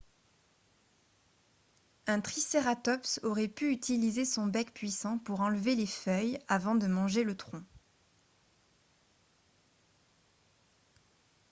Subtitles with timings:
[2.07, 7.23] un tricératops aurait pu utiliser son bec puissant pour enlever les feuilles avant de manger
[7.23, 7.61] le tronc